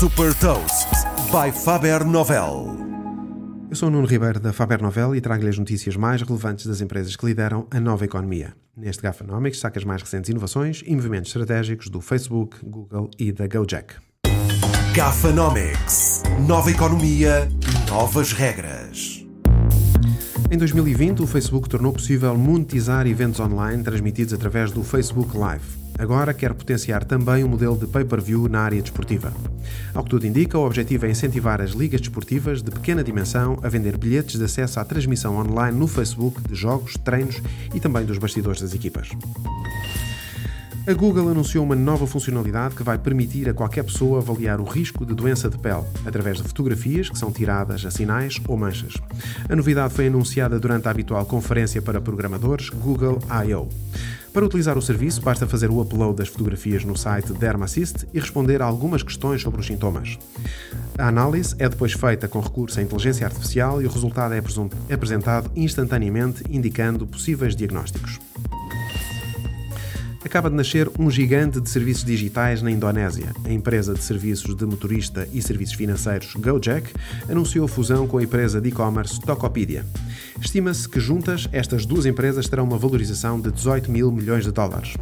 Super 0.00 0.32
Toast 0.36 0.88
by 1.30 1.52
Faber 1.52 2.06
Novel. 2.06 2.74
Eu 3.68 3.76
sou 3.76 3.90
o 3.90 3.92
Nuno 3.92 4.06
Ribeiro 4.06 4.40
da 4.40 4.50
Faber 4.50 4.80
Novel 4.80 5.14
e 5.14 5.20
trago-lhe 5.20 5.50
as 5.50 5.58
notícias 5.58 5.94
mais 5.94 6.22
relevantes 6.22 6.64
das 6.64 6.80
empresas 6.80 7.14
que 7.16 7.26
lideram 7.26 7.66
a 7.70 7.78
nova 7.78 8.06
economia. 8.06 8.54
Neste 8.74 9.02
Gafanomics 9.02 9.60
saca 9.60 9.78
as 9.78 9.84
mais 9.84 10.00
recentes 10.00 10.30
inovações 10.30 10.82
e 10.86 10.96
movimentos 10.96 11.28
estratégicos 11.28 11.90
do 11.90 12.00
Facebook, 12.00 12.56
Google 12.64 13.10
e 13.18 13.30
da 13.30 13.46
Gojek. 13.46 13.96
Gafanomics. 14.94 16.22
Nova 16.48 16.70
economia, 16.70 17.46
novas 17.86 18.32
regras. 18.32 19.22
Em 20.50 20.56
2020, 20.56 21.20
o 21.20 21.26
Facebook 21.26 21.68
tornou 21.68 21.92
possível 21.92 22.34
monetizar 22.38 23.06
eventos 23.06 23.38
online 23.38 23.82
transmitidos 23.82 24.32
através 24.32 24.72
do 24.72 24.82
Facebook 24.82 25.36
Live. 25.36 25.89
Agora 26.00 26.32
quer 26.32 26.54
potenciar 26.54 27.04
também 27.04 27.44
o 27.44 27.48
modelo 27.48 27.76
de 27.76 27.86
pay-per-view 27.86 28.48
na 28.48 28.62
área 28.62 28.80
desportiva. 28.80 29.30
Ao 29.92 30.02
que 30.02 30.08
tudo 30.08 30.26
indica, 30.26 30.56
o 30.56 30.64
objetivo 30.64 31.04
é 31.04 31.10
incentivar 31.10 31.60
as 31.60 31.72
ligas 31.72 32.00
desportivas 32.00 32.62
de 32.62 32.70
pequena 32.70 33.04
dimensão 33.04 33.58
a 33.62 33.68
vender 33.68 33.98
bilhetes 33.98 34.38
de 34.38 34.44
acesso 34.46 34.80
à 34.80 34.84
transmissão 34.84 35.36
online 35.36 35.78
no 35.78 35.86
Facebook 35.86 36.40
de 36.48 36.54
jogos, 36.54 36.94
treinos 37.04 37.42
e 37.74 37.78
também 37.78 38.06
dos 38.06 38.16
bastidores 38.16 38.62
das 38.62 38.72
equipas. 38.72 39.10
A 40.86 40.94
Google 40.94 41.28
anunciou 41.28 41.62
uma 41.62 41.76
nova 41.76 42.06
funcionalidade 42.06 42.74
que 42.74 42.82
vai 42.82 42.96
permitir 42.96 43.50
a 43.50 43.54
qualquer 43.54 43.84
pessoa 43.84 44.20
avaliar 44.20 44.58
o 44.58 44.64
risco 44.64 45.04
de 45.04 45.14
doença 45.14 45.50
de 45.50 45.58
pele 45.58 45.84
através 46.06 46.38
de 46.38 46.44
fotografias 46.44 47.10
que 47.10 47.18
são 47.18 47.30
tiradas 47.30 47.84
a 47.84 47.90
sinais 47.90 48.40
ou 48.48 48.56
manchas. 48.56 48.94
A 49.46 49.54
novidade 49.54 49.92
foi 49.92 50.06
anunciada 50.06 50.58
durante 50.58 50.88
a 50.88 50.90
habitual 50.90 51.26
conferência 51.26 51.82
para 51.82 52.00
programadores 52.00 52.70
Google 52.70 53.18
I.O. 53.46 53.68
Para 54.32 54.46
utilizar 54.46 54.78
o 54.78 54.82
serviço, 54.82 55.20
basta 55.20 55.46
fazer 55.46 55.70
o 55.70 55.80
upload 55.80 56.16
das 56.16 56.28
fotografias 56.28 56.84
no 56.84 56.96
site 56.96 57.32
DermaAssist 57.32 58.06
e 58.14 58.20
responder 58.20 58.62
a 58.62 58.64
algumas 58.64 59.02
questões 59.02 59.42
sobre 59.42 59.60
os 59.60 59.66
sintomas. 59.66 60.18
A 60.96 61.08
análise 61.08 61.54
é 61.58 61.68
depois 61.68 61.92
feita 61.92 62.28
com 62.28 62.38
recurso 62.38 62.78
à 62.78 62.82
inteligência 62.82 63.26
artificial 63.26 63.82
e 63.82 63.86
o 63.86 63.90
resultado 63.90 64.34
é 64.34 64.94
apresentado 64.94 65.50
instantaneamente, 65.56 66.44
indicando 66.48 67.06
possíveis 67.06 67.56
diagnósticos 67.56 68.20
acaba 70.30 70.48
de 70.48 70.54
nascer 70.54 70.88
um 70.96 71.10
gigante 71.10 71.60
de 71.60 71.68
serviços 71.68 72.04
digitais 72.04 72.62
na 72.62 72.70
Indonésia. 72.70 73.34
A 73.44 73.52
empresa 73.52 73.94
de 73.94 74.02
serviços 74.02 74.54
de 74.54 74.64
motorista 74.64 75.28
e 75.32 75.42
serviços 75.42 75.74
financeiros 75.74 76.34
Gojek 76.36 76.92
anunciou 77.28 77.66
fusão 77.66 78.06
com 78.06 78.18
a 78.18 78.22
empresa 78.22 78.60
de 78.60 78.68
e-commerce 78.68 79.20
Tokopedia. 79.20 79.84
Estima-se 80.40 80.88
que 80.88 81.00
juntas 81.00 81.48
estas 81.52 81.84
duas 81.84 82.06
empresas 82.06 82.48
terão 82.48 82.64
uma 82.64 82.78
valorização 82.78 83.40
de 83.40 83.50
18 83.50 83.90
mil 83.90 84.10
milhões 84.10 84.44
de 84.44 84.52
dólares. 84.52 84.94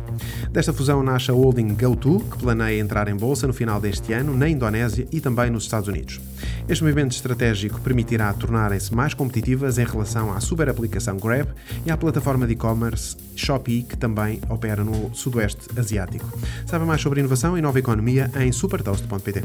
Desta 0.51 0.73
fusão 0.73 1.03
nasce 1.03 1.31
a 1.31 1.35
holding 1.35 1.75
GoTo, 1.75 2.21
que 2.21 2.39
planeia 2.39 2.81
entrar 2.81 3.09
em 3.09 3.17
bolsa 3.17 3.47
no 3.47 3.53
final 3.53 3.81
deste 3.81 4.13
ano 4.13 4.37
na 4.37 4.49
Indonésia 4.49 5.07
e 5.13 5.21
também 5.21 5.51
nos 5.51 5.65
Estados 5.65 5.89
Unidos. 5.89 6.21
Este 6.69 6.83
movimento 6.83 7.13
estratégico 7.13 7.81
permitirá 7.81 8.33
tornarem-se 8.33 8.95
mais 8.95 9.15
competitivas 9.15 9.79
em 9.79 9.85
relação 9.85 10.33
à 10.33 10.41
super 10.41 10.69
aplicação 10.69 11.17
Grab 11.17 11.49
e 11.87 11.91
à 11.91 11.97
plataforma 11.97 12.47
de 12.47 12.53
e-commerce 12.53 13.17
Shopee, 13.35 13.83
que 13.83 13.97
também 13.97 14.41
opera 14.49 14.85
no 14.85 15.15
Sudoeste 15.15 15.69
Asiático. 15.79 16.27
Saiba 16.67 16.85
mais 16.85 17.01
sobre 17.01 17.21
inovação 17.21 17.57
e 17.57 17.63
nova 17.63 17.79
economia 17.79 18.31
em 18.39 18.53
supertoast.pt. 18.53 19.45